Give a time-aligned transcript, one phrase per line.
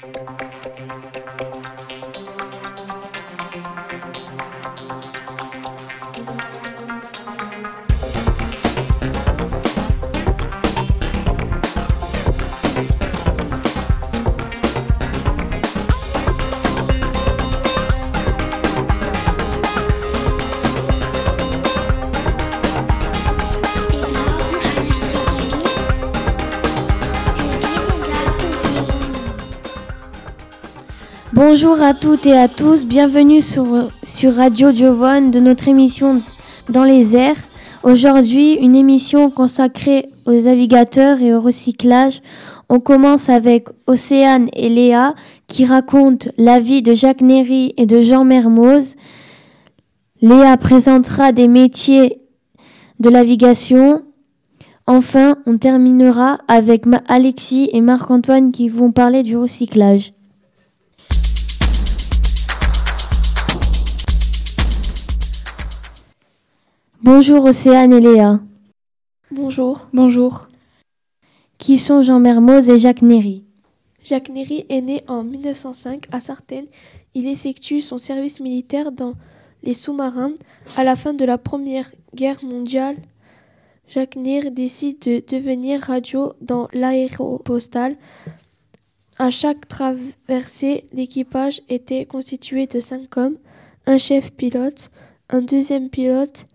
[0.00, 0.61] Música
[31.34, 36.20] Bonjour à toutes et à tous, bienvenue sur, Radio Giovone de notre émission
[36.68, 37.38] Dans les airs.
[37.82, 42.20] Aujourd'hui, une émission consacrée aux navigateurs et au recyclage.
[42.68, 45.14] On commence avec Océane et Léa
[45.46, 48.96] qui racontent la vie de Jacques Néry et de Jean Mermoz.
[50.20, 52.20] Léa présentera des métiers
[53.00, 54.02] de navigation.
[54.86, 60.12] Enfin, on terminera avec Alexis et Marc-Antoine qui vont parler du recyclage.
[67.04, 68.38] Bonjour Océane et Léa.
[69.32, 69.88] Bonjour.
[69.92, 70.48] Bonjour.
[71.58, 73.42] Qui sont Jean Mermoz et Jacques Néry?
[74.04, 76.66] Jacques Néry est né en 1905 à Sartène.
[77.14, 79.14] Il effectue son service militaire dans
[79.64, 80.34] les sous-marins.
[80.76, 82.98] À la fin de la Première Guerre mondiale,
[83.88, 87.96] Jacques Néry décide de devenir radio dans l'aéropostale.
[89.18, 93.38] À chaque traversée, l'équipage était constitué de cinq hommes,
[93.86, 94.92] un chef pilote,
[95.30, 96.46] un deuxième pilote,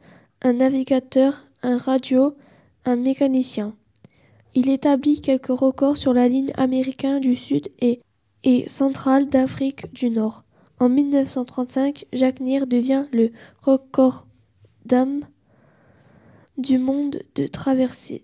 [0.42, 2.36] un navigateur, un radio,
[2.86, 3.76] un mécanicien.
[4.54, 8.02] Il établit quelques records sur la ligne américaine du Sud et,
[8.44, 10.44] et centrale d'Afrique du Nord.
[10.80, 14.28] En 1935, Jacques Nier devient le record
[14.86, 15.26] d'âme
[16.58, 18.24] du monde de traversée.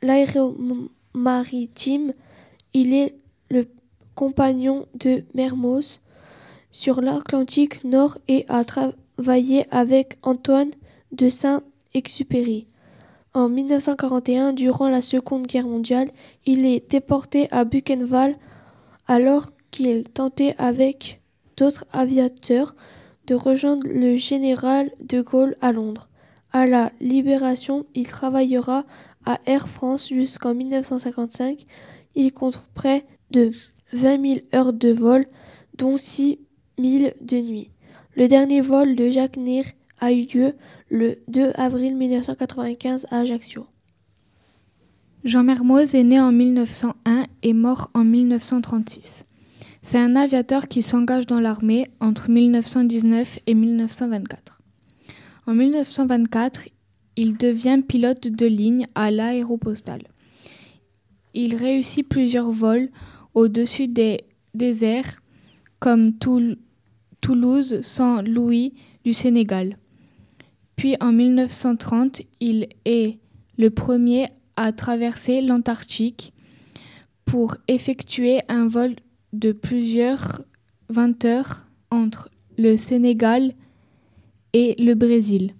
[0.00, 2.14] L'aéromaritime,
[2.72, 3.16] il est
[3.50, 3.66] le
[4.14, 6.00] compagnon de Mermoz
[6.70, 10.70] sur l'Atlantique Nord et a travaillé avec Antoine
[11.12, 12.66] de Saint-Exupéry.
[13.34, 16.10] En 1941, durant la Seconde Guerre mondiale,
[16.44, 18.36] il est déporté à Buchenwald
[19.06, 21.20] alors qu'il tentait avec
[21.56, 22.74] d'autres aviateurs
[23.26, 26.08] de rejoindre le général de Gaulle à Londres.
[26.52, 28.84] À la Libération, il travaillera
[29.24, 31.64] à Air France jusqu'en 1955.
[32.14, 33.50] Il compte près de
[33.92, 35.26] 20 000 heures de vol,
[35.78, 36.38] dont 6
[36.78, 37.70] 000 de nuit.
[38.14, 39.64] Le dernier vol de Jacques Nir
[40.00, 40.54] a eu lieu
[40.92, 43.66] le 2 avril 1995 à Ajaccio.
[45.24, 49.24] Jean Mermoz est né en 1901 et mort en 1936.
[49.80, 54.60] C'est un aviateur qui s'engage dans l'armée entre 1919 et 1924.
[55.46, 56.68] En 1924,
[57.16, 60.02] il devient pilote de ligne à l'aéropostale.
[61.32, 62.90] Il réussit plusieurs vols
[63.32, 65.22] au-dessus des déserts
[65.78, 66.12] comme
[67.22, 69.78] Toulouse, Saint-Louis du Sénégal.
[70.82, 73.20] Puis en 1930, il est
[73.56, 74.26] le premier
[74.56, 76.32] à traverser l'Antarctique
[77.24, 78.96] pour effectuer un vol
[79.32, 80.42] de plusieurs
[80.88, 83.52] 20 heures entre le Sénégal
[84.54, 85.54] et le Brésil.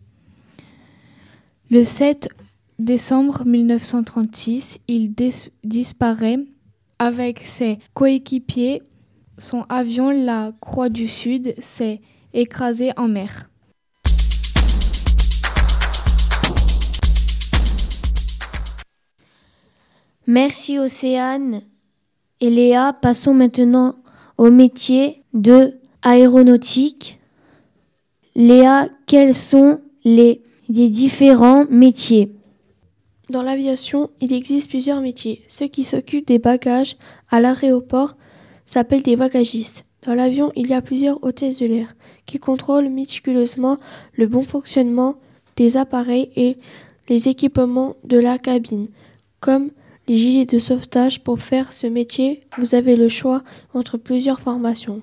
[1.70, 2.28] Le 7
[2.80, 5.14] décembre 1936, il
[5.62, 6.38] disparaît
[6.98, 8.82] avec ses coéquipiers.
[9.38, 12.00] Son avion, la Croix du Sud, s'est
[12.32, 13.51] écrasé en mer.
[20.34, 21.60] Merci Océane
[22.40, 22.94] et Léa.
[22.94, 23.96] Passons maintenant
[24.38, 27.20] au métier de aéronautique.
[28.34, 30.40] Léa, quels sont les,
[30.70, 32.32] différents métiers?
[33.28, 35.44] Dans l'aviation, il existe plusieurs métiers.
[35.48, 36.96] Ceux qui s'occupent des bagages
[37.28, 38.16] à l'aéroport
[38.64, 39.84] s'appellent des bagagistes.
[40.00, 41.94] Dans l'avion, il y a plusieurs hôtesses de l'air
[42.24, 43.76] qui contrôlent méticuleusement
[44.14, 45.16] le bon fonctionnement
[45.56, 46.56] des appareils et
[47.10, 48.88] les équipements de la cabine,
[49.38, 49.72] comme
[50.12, 53.42] les gilets de sauvetage pour faire ce métier, vous avez le choix
[53.72, 55.00] entre plusieurs formations.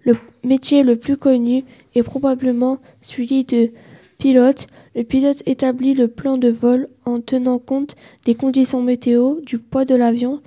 [0.00, 1.62] Le métier le plus connu
[1.94, 3.70] est probablement celui de
[4.18, 4.66] pilote.
[4.96, 7.94] Le pilote établit le plan de vol en tenant compte
[8.24, 10.42] des conditions météo, du poids de l'avion.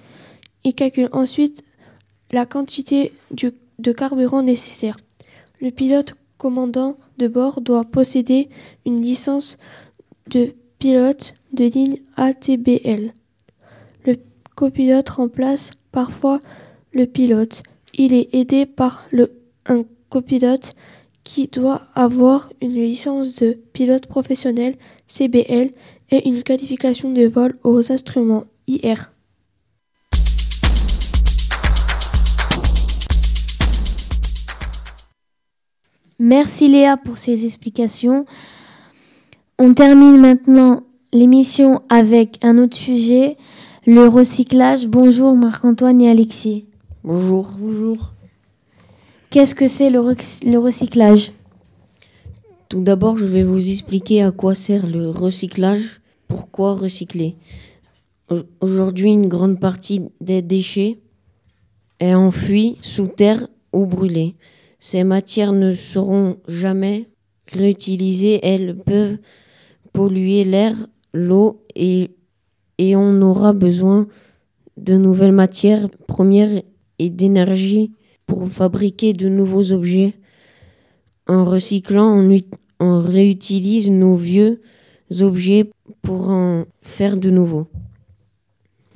[0.66, 1.64] Il calcule ensuite
[2.32, 4.98] la quantité de carburant nécessaire.
[5.62, 8.50] Le pilote commandant de bord doit posséder
[8.86, 9.58] une licence
[10.30, 13.14] de pilote de ligne ATBL
[14.58, 16.40] copilote remplace parfois
[16.92, 17.62] le pilote.
[17.94, 19.32] Il est aidé par le,
[19.68, 20.74] un copilote
[21.24, 24.74] qui doit avoir une licence de pilote professionnel
[25.06, 25.70] CBL
[26.10, 29.12] et une qualification de vol aux instruments IR.
[36.18, 38.26] Merci Léa pour ces explications.
[39.60, 40.82] On termine maintenant
[41.14, 43.38] l'émission avec un autre sujet,
[43.88, 44.86] le recyclage.
[44.86, 46.66] Bonjour Marc-Antoine et Alexis.
[47.06, 47.52] Bonjour.
[47.58, 48.12] Bonjour.
[49.30, 51.32] Qu'est-ce que c'est le, le recyclage?
[52.68, 57.38] Tout d'abord, je vais vous expliquer à quoi sert le recyclage, pourquoi recycler.
[58.60, 61.00] Aujourd'hui, une grande partie des déchets
[62.02, 64.36] est enfouie sous terre ou brûlée.
[64.82, 67.08] Ces matières ne seront jamais
[67.54, 69.18] réutilisées, elles peuvent
[69.94, 70.76] polluer l'air,
[71.14, 72.12] l'eau et,
[72.78, 74.08] et on aura besoin
[74.78, 76.62] de nouvelles matières premières
[77.00, 77.92] et d'énergie
[78.26, 80.14] pour fabriquer de nouveaux objets.
[81.28, 82.24] En recyclant,
[82.80, 84.62] on, réutilise nos vieux
[85.22, 85.70] objets
[86.02, 87.68] pour en faire de nouveaux.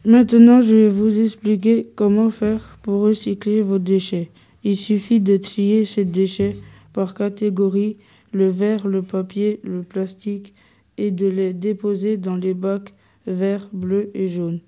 [0.06, 4.30] Maintenant, je vais vous expliquer comment faire pour recycler vos déchets.
[4.64, 6.56] Il suffit de trier ces déchets
[6.94, 7.98] par catégorie,
[8.34, 10.54] le verre, le papier, le plastique,
[10.98, 12.94] et de les déposer dans les bacs
[13.32, 14.60] verts, bleus et jaunes.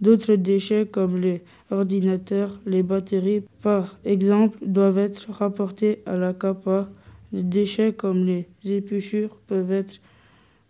[0.00, 6.88] D'autres déchets comme les ordinateurs, les batteries, par exemple, doivent être rapportés à la CAPA.
[7.32, 10.00] Les déchets comme les épluchures peuvent être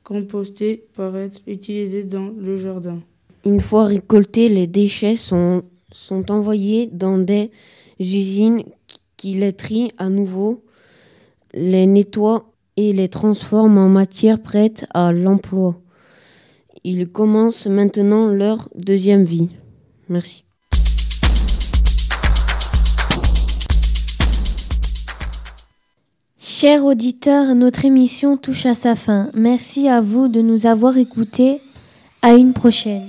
[0.02, 2.98] compostés par être utilisés dans le jardin.
[3.44, 5.62] Une fois récoltés, les déchets sont,
[5.92, 7.50] sont envoyés dans des
[8.00, 8.62] usines
[9.18, 10.64] qui les trient à nouveau,
[11.52, 15.78] les nettoient et les transforment en matière prête à l'emploi.
[16.90, 19.50] Ils commencent maintenant leur deuxième vie.
[20.08, 20.44] Merci.
[26.38, 29.30] Chers auditeurs, notre émission touche à sa fin.
[29.34, 31.60] Merci à vous de nous avoir écoutés.
[32.22, 33.06] À une prochaine.